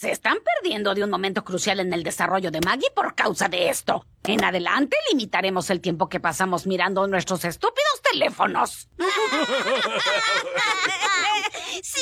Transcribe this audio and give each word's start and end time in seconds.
Se 0.00 0.10
están 0.10 0.38
perdiendo 0.42 0.94
de 0.94 1.04
un 1.04 1.10
momento 1.10 1.44
crucial 1.44 1.78
en 1.78 1.92
el 1.92 2.02
desarrollo 2.02 2.50
de 2.50 2.62
Maggie 2.62 2.90
por 2.96 3.14
causa 3.14 3.50
de 3.50 3.68
esto. 3.68 4.06
En 4.24 4.42
adelante 4.42 4.96
limitaremos 5.10 5.68
el 5.68 5.82
tiempo 5.82 6.08
que 6.08 6.20
pasamos 6.20 6.66
mirando 6.66 7.06
nuestros 7.06 7.44
estúpidos 7.44 8.00
teléfonos. 8.10 8.88
sí, 11.82 12.00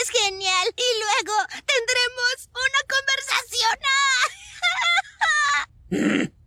es 0.00 0.10
genial. 0.10 0.68
Y 0.76 0.82
luego 1.02 1.32
tendremos 1.66 2.50
una 2.54 2.82
conversación. 5.90 6.32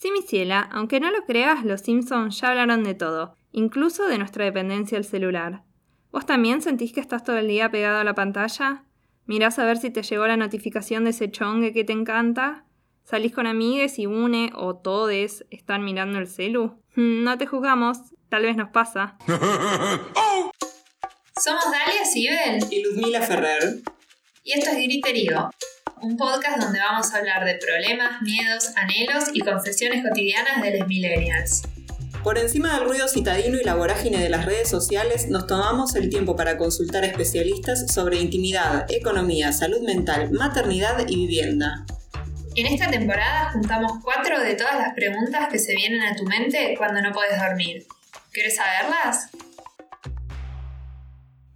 Sí, 0.00 0.12
mi 0.12 0.22
ciela, 0.22 0.60
aunque 0.72 1.00
no 1.00 1.10
lo 1.10 1.24
creas, 1.24 1.64
los 1.64 1.80
Simpsons 1.80 2.40
ya 2.40 2.50
hablaron 2.50 2.84
de 2.84 2.94
todo, 2.94 3.34
incluso 3.50 4.06
de 4.06 4.18
nuestra 4.18 4.44
dependencia 4.44 4.96
al 4.96 5.04
celular. 5.04 5.64
¿Vos 6.10 6.24
también 6.24 6.62
sentís 6.62 6.92
que 6.92 7.00
estás 7.00 7.22
todo 7.22 7.36
el 7.36 7.48
día 7.48 7.70
pegado 7.70 7.98
a 7.98 8.04
la 8.04 8.14
pantalla? 8.14 8.84
¿Mirás 9.26 9.58
a 9.58 9.64
ver 9.66 9.76
si 9.76 9.90
te 9.90 10.02
llegó 10.02 10.26
la 10.26 10.38
notificación 10.38 11.04
de 11.04 11.10
ese 11.10 11.30
chongue 11.30 11.74
que 11.74 11.84
te 11.84 11.92
encanta? 11.92 12.64
¿Salís 13.04 13.34
con 13.34 13.46
amigues 13.46 13.98
y 13.98 14.06
une 14.06 14.50
o 14.54 14.76
todes 14.76 15.44
están 15.50 15.84
mirando 15.84 16.18
el 16.18 16.26
celu? 16.26 16.82
No 16.94 17.36
te 17.36 17.46
juzgamos, 17.46 17.98
tal 18.30 18.42
vez 18.42 18.56
nos 18.56 18.70
pasa. 18.70 19.18
Somos 21.38 21.64
Dalia 21.70 22.04
Sibel 22.04 22.64
y 22.70 22.82
Luzmila 22.82 23.22
Ferrer. 23.22 23.82
Y 24.42 24.52
esto 24.52 24.70
es 24.70 24.76
Griterío, 24.78 25.50
un 26.00 26.16
podcast 26.16 26.58
donde 26.58 26.78
vamos 26.78 27.12
a 27.12 27.18
hablar 27.18 27.44
de 27.44 27.56
problemas, 27.56 28.22
miedos, 28.22 28.72
anhelos 28.76 29.24
y 29.34 29.40
confesiones 29.40 30.02
cotidianas 30.02 30.62
de 30.62 30.78
los 30.78 30.88
millennials. 30.88 31.62
Por 32.28 32.36
encima 32.36 32.74
del 32.74 32.86
ruido 32.86 33.08
citadino 33.08 33.56
y 33.56 33.64
la 33.64 33.74
vorágine 33.74 34.18
de 34.18 34.28
las 34.28 34.44
redes 34.44 34.68
sociales, 34.68 35.30
nos 35.30 35.46
tomamos 35.46 35.94
el 35.94 36.10
tiempo 36.10 36.36
para 36.36 36.58
consultar 36.58 37.02
a 37.02 37.06
especialistas 37.06 37.90
sobre 37.90 38.20
intimidad, 38.20 38.84
economía, 38.90 39.50
salud 39.50 39.80
mental, 39.80 40.30
maternidad 40.32 41.08
y 41.08 41.26
vivienda. 41.26 41.86
En 42.54 42.66
esta 42.66 42.90
temporada 42.90 43.50
juntamos 43.52 43.92
cuatro 44.04 44.40
de 44.40 44.56
todas 44.56 44.74
las 44.74 44.92
preguntas 44.92 45.48
que 45.50 45.58
se 45.58 45.74
vienen 45.74 46.02
a 46.02 46.14
tu 46.16 46.24
mente 46.24 46.74
cuando 46.76 47.00
no 47.00 47.12
puedes 47.12 47.40
dormir. 47.40 47.86
¿Quieres 48.30 48.56
saberlas? 48.56 49.30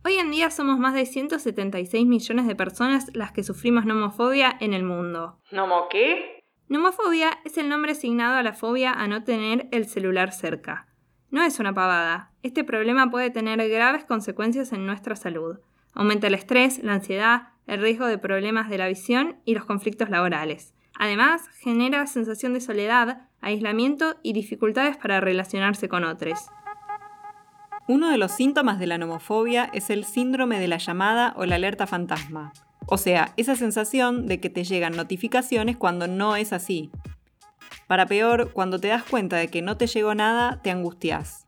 Hoy 0.06 0.14
en 0.14 0.30
día 0.30 0.50
somos 0.50 0.78
más 0.78 0.94
de 0.94 1.04
176 1.04 2.06
millones 2.06 2.46
de 2.46 2.56
personas 2.56 3.08
las 3.12 3.32
que 3.32 3.44
sufrimos 3.44 3.84
nomofobia 3.84 4.56
en 4.58 4.72
el 4.72 4.84
mundo. 4.84 5.38
¿Nomo 5.50 5.88
qué? 5.90 6.31
Nomofobia 6.72 7.38
es 7.44 7.58
el 7.58 7.68
nombre 7.68 7.92
asignado 7.92 8.36
a 8.36 8.42
la 8.42 8.54
fobia 8.54 8.94
a 8.94 9.06
no 9.06 9.24
tener 9.24 9.68
el 9.72 9.86
celular 9.86 10.32
cerca. 10.32 10.86
No 11.30 11.42
es 11.42 11.58
una 11.58 11.74
pavada. 11.74 12.30
Este 12.42 12.64
problema 12.64 13.10
puede 13.10 13.28
tener 13.28 13.58
graves 13.68 14.06
consecuencias 14.06 14.72
en 14.72 14.86
nuestra 14.86 15.14
salud. 15.14 15.58
Aumenta 15.92 16.28
el 16.28 16.34
estrés, 16.34 16.82
la 16.82 16.94
ansiedad, 16.94 17.48
el 17.66 17.82
riesgo 17.82 18.06
de 18.06 18.16
problemas 18.16 18.70
de 18.70 18.78
la 18.78 18.88
visión 18.88 19.36
y 19.44 19.54
los 19.54 19.66
conflictos 19.66 20.08
laborales. 20.08 20.72
Además, 20.98 21.42
genera 21.60 22.06
sensación 22.06 22.54
de 22.54 22.62
soledad, 22.62 23.28
aislamiento 23.42 24.16
y 24.22 24.32
dificultades 24.32 24.96
para 24.96 25.20
relacionarse 25.20 25.90
con 25.90 26.04
otros. 26.04 26.40
Uno 27.86 28.08
de 28.08 28.16
los 28.16 28.32
síntomas 28.32 28.78
de 28.78 28.86
la 28.86 28.96
nomofobia 28.96 29.68
es 29.74 29.90
el 29.90 30.06
síndrome 30.06 30.58
de 30.58 30.68
la 30.68 30.78
llamada 30.78 31.34
o 31.36 31.44
la 31.44 31.56
alerta 31.56 31.86
fantasma. 31.86 32.54
O 32.86 32.98
sea, 32.98 33.32
esa 33.36 33.56
sensación 33.56 34.26
de 34.26 34.40
que 34.40 34.50
te 34.50 34.64
llegan 34.64 34.96
notificaciones 34.96 35.76
cuando 35.76 36.06
no 36.08 36.36
es 36.36 36.52
así. 36.52 36.90
Para 37.86 38.06
peor, 38.06 38.52
cuando 38.52 38.78
te 38.78 38.88
das 38.88 39.02
cuenta 39.04 39.36
de 39.36 39.48
que 39.48 39.62
no 39.62 39.76
te 39.76 39.86
llegó 39.86 40.14
nada, 40.14 40.60
te 40.62 40.70
angustias. 40.70 41.46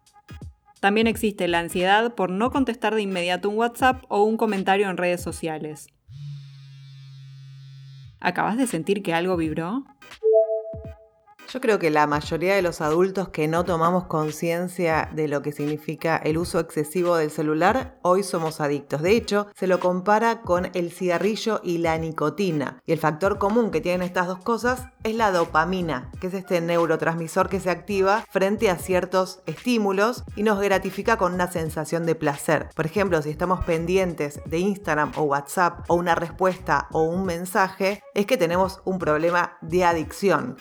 También 0.81 1.07
existe 1.07 1.49
la 1.49 1.61
ansiedad 1.61 2.15
por 2.15 2.31
no 2.31 2.51
contestar 2.51 2.95
de 2.95 3.03
inmediato 3.03 3.49
un 3.49 3.57
WhatsApp 3.57 4.05
o 4.09 4.23
un 4.23 4.37
comentario 4.37 4.91
en 4.91 4.99
redes 4.99 5.23
sociales. 5.23 5.87
¿Acabas 8.21 8.57
de 8.57 8.67
sentir 8.67 9.03
que 9.03 9.15
algo 9.15 9.37
vibró? 9.37 9.85
Yo 11.55 11.61
creo 11.61 11.79
que 11.79 11.93
la 11.93 12.09
mayoría 12.09 12.57
de 12.57 12.63
los 12.63 12.81
adultos 12.81 13.29
que 13.29 13.47
no 13.47 13.65
tomamos 13.65 14.07
conciencia 14.07 15.09
de 15.13 15.29
lo 15.29 15.41
que 15.41 15.53
significa 15.53 16.17
el 16.17 16.37
uso 16.37 16.59
excesivo 16.59 17.15
del 17.15 17.31
celular, 17.31 17.97
hoy 18.03 18.25
somos 18.25 18.61
adictos. 18.61 19.03
De 19.03 19.13
hecho, 19.13 19.47
se 19.55 19.69
lo 19.69 19.79
compara 19.79 20.41
con 20.41 20.69
el 20.75 20.91
cigarrillo 20.91 21.61
y 21.63 21.79
la 21.79 21.97
nicotina. 21.97 22.83
Y 22.87 22.93
el 22.93 22.99
factor 22.99 23.39
común 23.39 23.71
que 23.71 23.81
tienen 23.81 24.03
estas 24.03 24.27
dos 24.27 24.41
cosas 24.41 24.89
es 25.05 25.15
la 25.15 25.31
dopamina, 25.31 26.11
que 26.21 26.27
es 26.27 26.35
este 26.35 26.61
neurotransmisor 26.61 27.49
que 27.49 27.61
se 27.61 27.71
activa 27.71 28.25
frente 28.29 28.69
a 28.69 28.77
ciertos 28.77 29.41
estímulos 29.47 30.25
y 30.35 30.43
nos 30.43 30.61
gratifica 30.61 31.19
con 31.19 31.35
una 31.35 31.53
sensación 31.53 32.05
de 32.05 32.17
placer. 32.17 32.69
Por 32.75 32.87
ejemplo, 32.87 33.23
si 33.23 33.31
estamos 33.31 33.65
pendientes 33.65 34.41
de 34.45 34.59
Instagram 34.59 35.13
o 35.15 35.23
WhatsApp 35.23 35.85
o 35.87 35.95
una 35.95 36.17
respuesta 36.17 36.89
o 36.91 37.05
un 37.05 37.25
mensaje, 37.25 38.03
es 38.13 38.27
que 38.27 38.37
tenemos 38.37 38.81
un 38.85 38.99
problema 38.99 39.57
de 39.63 39.85
adicción. 39.85 40.57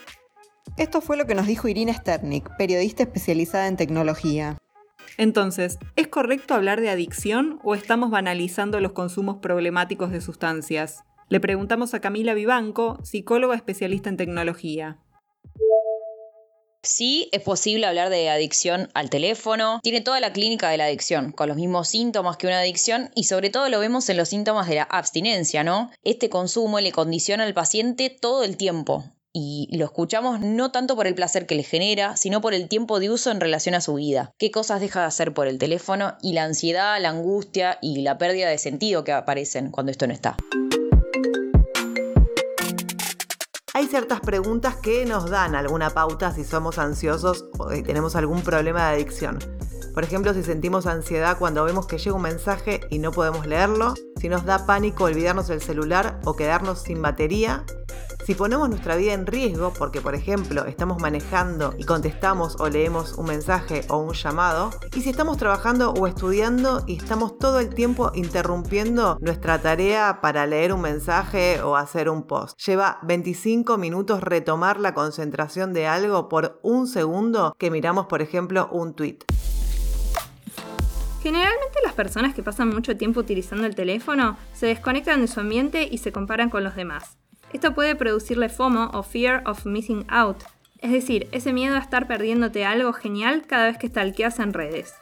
Esto 0.78 1.02
fue 1.02 1.18
lo 1.18 1.28
que 1.28 1.36
nos 1.36 1.46
dijo 1.46 1.68
Irina 1.68 1.94
Sternik, 1.94 2.50
periodista 2.58 3.04
especializada 3.04 3.68
en 3.68 3.78
tecnología. 3.78 4.58
Entonces, 5.18 5.78
¿es 5.96 6.08
correcto 6.08 6.56
hablar 6.56 6.82
de 6.82 6.90
adicción 6.90 7.60
o 7.64 7.76
estamos 7.76 8.10
banalizando 8.10 8.80
los 8.80 8.94
consumos 8.94 9.38
problemáticos 9.38 10.12
de 10.12 10.22
sustancias? 10.22 11.04
Le 11.30 11.40
preguntamos 11.40 11.94
a 11.94 12.00
Camila 12.00 12.34
Vivanco, 12.34 13.00
psicóloga 13.04 13.56
especialista 13.56 14.10
en 14.10 14.18
tecnología. 14.18 14.98
Sí, 16.82 17.30
es 17.32 17.42
posible 17.42 17.86
hablar 17.86 18.10
de 18.10 18.30
adicción 18.30 18.90
al 18.94 19.10
teléfono. 19.10 19.80
Tiene 19.84 20.02
toda 20.02 20.20
la 20.20 20.34
clínica 20.34 20.70
de 20.70 20.78
la 20.78 20.86
adicción, 20.86 21.32
con 21.32 21.48
los 21.48 21.56
mismos 21.56 21.88
síntomas 21.88 22.36
que 22.36 22.48
una 22.48 22.60
adicción 22.60 23.10
y 23.16 23.26
sobre 23.26 23.52
todo 23.52 23.70
lo 23.70 23.80
vemos 23.80 24.10
en 24.10 24.18
los 24.18 24.30
síntomas 24.30 24.68
de 24.68 24.76
la 24.76 24.84
abstinencia, 24.84 25.64
¿no? 25.64 25.92
Este 26.04 26.30
consumo 26.30 26.80
le 26.80 26.92
condiciona 26.92 27.46
al 27.46 27.54
paciente 27.54 28.10
todo 28.10 28.44
el 28.44 28.58
tiempo 28.58 29.06
y 29.34 29.68
lo 29.76 29.86
escuchamos 29.86 30.40
no 30.42 30.72
tanto 30.72 30.96
por 30.96 31.08
el 31.08 31.16
placer 31.16 31.48
que 31.48 31.56
le 31.56 31.64
genera, 31.64 32.16
sino 32.16 32.40
por 32.40 32.54
el 32.54 32.70
tiempo 32.70 33.00
de 33.00 33.10
uso 33.10 33.32
en 33.32 33.42
relación 33.42 33.74
a 33.74 33.82
su 33.82 33.96
vida. 33.96 34.32
¿Qué 34.38 34.52
cosas 34.52 34.80
deja 34.80 35.00
de 35.02 35.08
hacer 35.08 35.34
por 35.34 35.48
el 35.48 35.58
teléfono? 35.58 36.16
Y 36.22 36.34
la 36.34 36.44
ansiedad, 36.44 37.02
la 37.02 37.10
angustia 37.10 37.80
y 37.82 38.04
la 38.04 38.20
pérdida 38.20 38.48
de 38.48 38.60
sentido 38.60 39.04
que 39.04 39.12
aparecen 39.12 39.72
cuando 39.72 39.92
esto 39.92 40.06
no 40.06 40.14
está. 40.14 40.38
Hay 43.74 43.88
ciertas 43.88 44.20
preguntas 44.20 44.76
que 44.76 45.04
nos 45.06 45.32
dan 45.32 45.56
alguna 45.56 45.90
pauta 45.90 46.32
si 46.32 46.44
somos 46.44 46.78
ansiosos 46.78 47.46
o 47.58 47.70
tenemos 47.70 48.16
algún 48.16 48.44
problema 48.44 48.90
de 48.90 48.96
adicción. 48.98 49.40
Por 49.96 50.04
ejemplo, 50.04 50.34
si 50.36 50.44
sentimos 50.44 50.86
ansiedad 50.86 51.38
cuando 51.40 51.64
vemos 51.64 51.88
que 51.88 51.98
llega 51.98 52.16
un 52.16 52.22
mensaje 52.22 52.82
y 52.92 53.00
no 53.00 53.12
podemos 53.12 53.48
leerlo, 53.48 53.96
si 54.20 54.30
nos 54.30 54.46
da 54.46 54.68
pánico 54.68 55.06
olvidarnos 55.06 55.48
del 55.48 55.62
celular 55.62 56.20
o 56.24 56.36
quedarnos 56.36 56.84
sin 56.84 57.02
batería, 57.02 57.66
si 58.26 58.36
ponemos 58.36 58.70
nuestra 58.70 58.96
vida 58.96 59.14
en 59.14 59.26
riesgo 59.26 59.74
porque, 59.78 60.02
por 60.02 60.16
ejemplo, 60.16 60.66
estamos 60.66 61.02
manejando 61.02 61.74
y 61.78 61.84
contestamos 61.84 62.56
o 62.60 62.70
leemos 62.70 63.14
un 63.14 63.26
mensaje 63.26 63.82
o 63.90 63.98
un 63.98 64.14
llamado, 64.14 64.72
y 64.96 65.02
si 65.02 65.10
estamos 65.10 65.38
trabajando 65.38 65.92
o 65.92 66.08
estudiando 66.08 66.84
y 66.88 66.98
estamos 66.98 67.38
todo 67.38 67.60
el 67.60 67.74
tiempo 67.74 68.12
interrumpiendo 68.14 69.18
nuestra 69.20 69.62
tarea 69.62 70.20
para 70.22 70.46
leer 70.46 70.74
un 70.74 70.82
mensaje 70.82 71.62
o 71.62 71.76
hacer 71.76 72.10
un 72.10 72.24
post. 72.24 72.60
Lleva 72.66 73.00
25 73.04 73.78
minutos 73.78 74.22
retomar 74.22 74.80
la 74.80 74.94
concentración 74.94 75.74
de 75.74 75.88
algo 75.88 76.30
por 76.30 76.60
un 76.64 76.88
segundo 76.88 77.56
que 77.58 77.72
miramos, 77.72 78.06
por 78.06 78.22
ejemplo, 78.22 78.70
un 78.72 78.94
tweet. 78.94 79.20
Generalmente 81.22 81.80
las 81.84 81.94
personas 81.94 82.34
que 82.34 82.44
pasan 82.44 82.70
mucho 82.70 82.98
tiempo 82.98 83.22
utilizando 83.22 83.66
el 83.66 83.76
teléfono 83.76 84.38
se 84.52 84.68
desconectan 84.68 85.22
de 85.22 85.28
su 85.28 85.40
ambiente 85.40 85.88
y 85.90 86.00
se 86.00 86.12
comparan 86.12 86.50
con 86.50 86.66
los 86.66 86.76
demás. 86.76 87.18
Esto 87.54 87.76
puede 87.76 87.96
producirle 87.96 88.50
FOMO 88.50 88.90
o 88.94 89.04
Fear 89.04 89.44
of 89.46 89.66
Missing 89.68 90.06
Out, 90.10 90.44
es 90.80 90.92
decir, 90.92 91.30
ese 91.32 91.54
miedo 91.54 91.76
a 91.76 91.80
estar 91.80 92.08
perdiéndote 92.08 92.66
algo 92.66 92.92
genial 92.94 93.44
cada 93.48 93.68
vez 93.68 93.78
que 93.78 93.88
stalkeas 93.88 94.40
en 94.40 94.54
redes. 94.54 94.96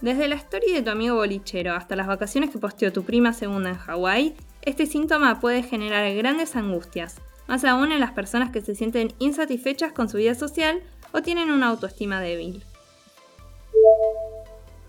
Desde 0.00 0.26
la 0.26 0.34
historia 0.34 0.74
de 0.74 0.82
tu 0.82 0.90
amigo 0.90 1.14
bolichero 1.14 1.74
hasta 1.74 1.94
las 1.94 2.06
vacaciones 2.06 2.50
que 2.50 2.58
posteó 2.58 2.92
tu 2.92 3.04
prima 3.04 3.32
segunda 3.34 3.70
en 3.70 3.76
Hawái, 3.76 4.34
este 4.62 4.86
síntoma 4.86 5.40
puede 5.40 5.62
generar 5.62 6.12
grandes 6.14 6.56
angustias, 6.56 7.20
más 7.46 7.64
aún 7.64 7.92
en 7.92 8.00
las 8.00 8.12
personas 8.12 8.50
que 8.50 8.62
se 8.62 8.74
sienten 8.74 9.12
insatisfechas 9.18 9.92
con 9.92 10.08
su 10.08 10.16
vida 10.16 10.34
social 10.34 10.82
o 11.12 11.20
tienen 11.20 11.50
una 11.50 11.68
autoestima 11.68 12.20
débil. 12.20 12.64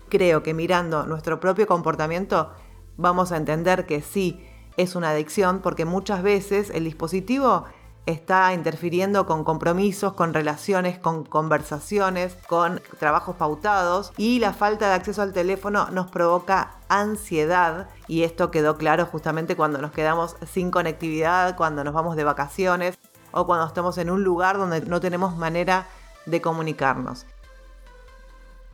Creo 0.08 0.42
que 0.42 0.54
mirando 0.54 1.04
nuestro 1.04 1.40
propio 1.40 1.66
comportamiento 1.66 2.52
vamos 2.96 3.32
a 3.32 3.36
entender 3.36 3.84
que 3.84 4.00
sí, 4.00 4.40
es 4.76 4.96
una 4.96 5.10
adicción 5.10 5.60
porque 5.60 5.84
muchas 5.84 6.22
veces 6.22 6.70
el 6.70 6.84
dispositivo 6.84 7.64
está 8.06 8.54
interfiriendo 8.54 9.26
con 9.26 9.42
compromisos, 9.42 10.12
con 10.12 10.32
relaciones, 10.32 10.98
con 10.98 11.24
conversaciones, 11.24 12.36
con 12.46 12.80
trabajos 12.98 13.36
pautados 13.36 14.12
y 14.16 14.38
la 14.38 14.52
falta 14.52 14.88
de 14.88 14.94
acceso 14.94 15.22
al 15.22 15.32
teléfono 15.32 15.90
nos 15.90 16.10
provoca 16.10 16.76
ansiedad 16.88 17.88
y 18.06 18.22
esto 18.22 18.52
quedó 18.52 18.76
claro 18.76 19.06
justamente 19.06 19.56
cuando 19.56 19.80
nos 19.80 19.90
quedamos 19.90 20.36
sin 20.50 20.70
conectividad, 20.70 21.56
cuando 21.56 21.82
nos 21.82 21.94
vamos 21.94 22.14
de 22.14 22.24
vacaciones 22.24 22.96
o 23.32 23.44
cuando 23.44 23.66
estamos 23.66 23.98
en 23.98 24.10
un 24.10 24.22
lugar 24.22 24.56
donde 24.56 24.82
no 24.82 25.00
tenemos 25.00 25.36
manera 25.36 25.86
de 26.26 26.40
comunicarnos. 26.40 27.26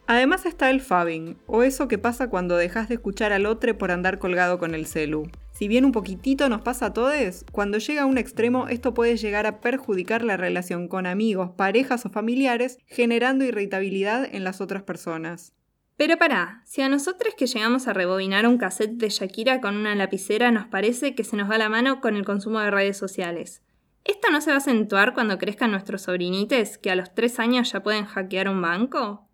Además 0.07 0.45
está 0.45 0.69
el 0.69 0.83
fabbing, 0.83 1.39
o 1.47 1.63
eso 1.63 1.89
que 1.89 1.97
pasa 1.97 2.29
cuando 2.29 2.57
dejas 2.57 2.89
de 2.89 2.97
escuchar 2.97 3.33
al 3.33 3.47
otro 3.47 3.79
por 3.79 3.91
andar 3.91 4.19
colgado 4.19 4.59
con 4.59 4.75
el 4.75 4.87
celu. 4.87 5.31
Si 5.63 5.69
bien 5.69 5.85
un 5.85 5.93
poquitito 5.93 6.49
nos 6.49 6.61
pasa 6.63 6.87
a 6.87 6.93
todos, 6.93 7.45
cuando 7.53 7.79
llega 7.79 8.03
a 8.03 8.07
un 8.07 8.19
extremo 8.19 8.67
esto 8.67 8.95
puede 8.95 9.17
llegar 9.17 9.47
a 9.47 9.61
perjudicar 9.61 10.25
la 10.25 10.37
relación 10.37 10.89
con 10.89 11.07
amigos, 11.07 11.53
parejas 11.57 12.05
o 12.05 12.11
familiares, 12.11 12.79
generando 12.89 13.45
irritabilidad 13.45 14.25
en 14.25 14.43
las 14.43 14.61
otras 14.61 14.83
personas. 14.83 15.55
Pero 15.97 16.17
pará, 16.17 16.63
si 16.65 16.83
a 16.83 16.89
nosotros 16.89 17.37
que 17.37 17.47
llegamos 17.47 17.87
a 17.87 17.93
rebobinar 17.93 18.45
un 18.49 18.59
cassette 18.59 18.97
de 18.97 19.09
Shakira 19.09 19.61
con 19.61 19.77
una 19.77 19.95
lapicera 19.95 20.51
nos 20.51 20.67
parece 20.67 21.15
que 21.15 21.23
se 21.23 21.37
nos 21.37 21.49
va 21.49 21.59
la 21.59 21.69
mano 21.69 22.01
con 22.01 22.17
el 22.17 22.25
consumo 22.25 22.59
de 22.59 22.73
redes 22.73 22.97
sociales. 22.97 23.63
¿Esto 24.03 24.33
no 24.33 24.41
se 24.41 24.51
va 24.51 24.57
a 24.57 24.59
acentuar 24.59 25.15
cuando 25.15 25.39
crezcan 25.39 25.71
nuestros 25.71 26.03
sobrinites 26.03 26.77
que 26.77 26.91
a 26.91 26.97
los 26.97 27.15
3 27.15 27.39
años 27.39 27.71
ya 27.71 27.85
pueden 27.85 28.07
hackear 28.07 28.49
un 28.49 28.61
banco? 28.61 29.29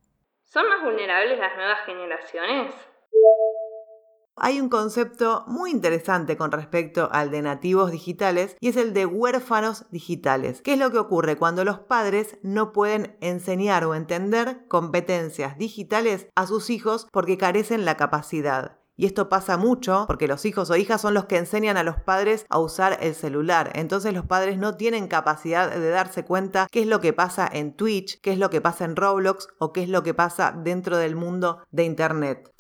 ¿Son 0.45 0.69
más 0.69 0.85
vulnerables 0.85 1.39
las 1.39 1.57
nuevas 1.57 1.79
generaciones? 1.87 2.75
Hay 4.41 4.61
un 4.61 4.69
concepto 4.69 5.45
muy 5.49 5.71
interesante 5.71 6.37
con 6.37 6.53
respecto 6.53 7.09
al 7.11 7.31
de 7.31 7.43
nativos 7.43 7.91
digitales 7.91 8.57
y 8.61 8.69
es 8.69 8.77
el 8.77 8.95
de 8.95 9.05
huérfanos 9.05 9.87
digitales. 9.91 10.63
¿Qué 10.63 10.75
es 10.75 10.79
lo 10.79 10.93
que 10.93 10.99
ocurre 10.99 11.37
cuando 11.37 11.65
los 11.65 11.81
padres 11.81 12.39
no 12.43 12.73
pueden 12.73 13.17
enseñar 13.21 13.85
o 13.85 13.95
entender 13.97 14.67
competencias 14.69 15.59
digitales 15.59 16.29
a 16.37 16.47
sus 16.47 16.71
hijos 16.71 17.09
porque 17.11 17.37
carecen 17.37 17.85
la 17.85 17.97
capacidad? 17.97 18.79
Y 18.97 19.07
esto 19.07 19.29
pasa 19.29 19.57
mucho 19.57 20.05
porque 20.09 20.27
los 20.27 20.45
hijos 20.45 20.71
o 20.71 20.77
hijas 20.77 21.01
son 21.01 21.15
los 21.15 21.27
que 21.27 21.37
enseñan 21.37 21.77
a 21.77 21.85
los 21.85 21.97
padres 21.97 22.47
a 22.49 22.59
usar 22.59 22.99
el 23.01 23.15
celular. 23.15 23.71
Entonces 23.75 24.13
los 24.13 24.27
padres 24.27 24.59
no 24.59 24.77
tienen 24.77 25.07
capacidad 25.07 25.71
de 25.71 25.91
darse 25.91 26.25
cuenta 26.25 26.67
qué 26.71 26.81
es 26.81 26.87
lo 26.87 27.01
que 27.01 27.13
pasa 27.13 27.49
en 27.51 27.75
Twitch, 27.75 28.21
qué 28.21 28.33
es 28.33 28.39
lo 28.39 28.51
que 28.51 28.61
pasa 28.61 28.85
en 28.85 28.97
Roblox 28.97 29.49
o 29.59 29.73
qué 29.73 29.85
es 29.85 29.89
lo 29.89 30.03
que 30.03 30.15
pasa 30.15 30.53
dentro 30.53 30.97
del 30.97 31.15
mundo 31.15 31.63
de 31.71 31.85
Internet. 31.85 32.51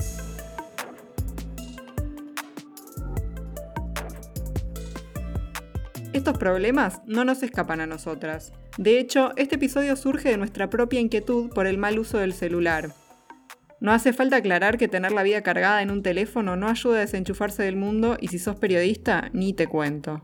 Estos 6.18 6.36
problemas 6.36 7.00
no 7.06 7.24
nos 7.24 7.44
escapan 7.44 7.80
a 7.80 7.86
nosotras. 7.86 8.52
De 8.76 8.98
hecho, 8.98 9.30
este 9.36 9.54
episodio 9.54 9.94
surge 9.94 10.30
de 10.30 10.36
nuestra 10.36 10.68
propia 10.68 10.98
inquietud 10.98 11.48
por 11.50 11.68
el 11.68 11.78
mal 11.78 11.96
uso 11.96 12.18
del 12.18 12.32
celular. 12.32 12.92
No 13.80 13.92
hace 13.92 14.12
falta 14.12 14.34
aclarar 14.34 14.78
que 14.78 14.88
tener 14.88 15.12
la 15.12 15.22
vida 15.22 15.42
cargada 15.42 15.80
en 15.80 15.92
un 15.92 16.02
teléfono 16.02 16.56
no 16.56 16.66
ayuda 16.66 16.96
a 16.96 17.00
desenchufarse 17.02 17.62
del 17.62 17.76
mundo 17.76 18.16
y 18.20 18.26
si 18.26 18.40
sos 18.40 18.56
periodista, 18.56 19.30
ni 19.32 19.52
te 19.52 19.68
cuento. 19.68 20.20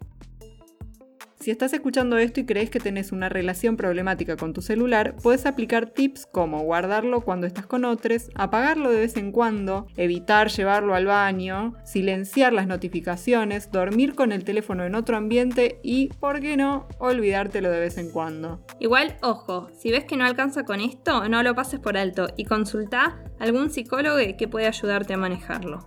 Si 1.45 1.51
estás 1.51 1.75
escuchando 1.75 2.17
esto 2.17 2.41
y 2.41 2.47
crees 2.47 2.71
que 2.71 2.81
tenés 2.81 3.13
una 3.13 3.29
relación 3.29 3.77
problemática 3.77 4.35
con 4.39 4.55
tu 4.55 4.63
celular, 4.63 5.15
puedes 5.23 5.45
aplicar 5.45 5.91
tips 5.91 6.25
como 6.25 6.63
guardarlo 6.63 7.21
cuando 7.21 7.47
estás 7.47 7.67
con 7.67 7.85
otros, 7.85 8.31
apagarlo 8.35 8.91
de 8.91 9.01
vez 9.01 9.19
en 9.19 9.31
cuando, 9.31 9.87
evitar 9.99 10.49
llevarlo 10.49 10.95
al 10.95 11.05
baño, 11.05 11.75
silenciar 11.85 12.55
las 12.55 12.67
notificaciones, 12.67 13.71
dormir 13.71 14.15
con 14.15 14.33
el 14.33 14.43
teléfono 14.43 14.87
en 14.87 14.95
otro 14.95 15.19
ambiente 15.19 15.81
y, 15.83 16.09
¿por 16.19 16.41
qué 16.41 16.57
no?, 16.57 16.89
olvidártelo 16.99 17.71
de 17.71 17.81
vez 17.81 17.99
en 17.99 18.09
cuando. 18.09 18.65
Igual, 18.81 19.19
ojo, 19.21 19.69
si 19.77 19.91
ves 19.91 20.07
que 20.07 20.17
no 20.17 20.25
alcanza 20.25 20.65
con 20.65 20.81
esto, 20.81 21.29
no 21.29 21.43
lo 21.43 21.55
pases 21.55 21.79
por 21.79 21.99
alto 21.99 22.29
y 22.39 22.47
consulta 22.47 23.23
a 23.39 23.45
algún 23.45 23.69
psicólogo 23.69 24.17
que 24.39 24.49
puede 24.49 24.67
ayudarte 24.67 25.13
a 25.13 25.19
manejarlo. 25.19 25.87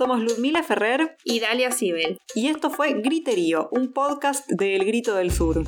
Somos 0.00 0.22
Ludmila 0.22 0.62
Ferrer 0.62 1.18
y 1.24 1.40
Dalia 1.40 1.72
Sibel. 1.72 2.18
Y 2.34 2.48
esto 2.48 2.70
fue 2.70 3.02
Griterío, 3.02 3.68
un 3.70 3.92
podcast 3.92 4.48
de 4.48 4.74
El 4.74 4.86
Grito 4.86 5.14
del 5.14 5.30
Sur. 5.30 5.64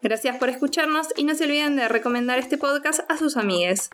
Gracias 0.00 0.36
por 0.38 0.48
escucharnos 0.48 1.08
y 1.14 1.24
no 1.24 1.34
se 1.34 1.44
olviden 1.44 1.76
de 1.76 1.88
recomendar 1.88 2.38
este 2.38 2.56
podcast 2.56 3.00
a 3.10 3.18
sus 3.18 3.36
amigues. 3.36 3.90